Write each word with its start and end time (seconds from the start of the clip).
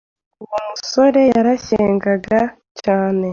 Uwo 0.43 0.59
musore 0.69 1.21
yarashyengaga 1.33 2.39
cyane 2.81 3.27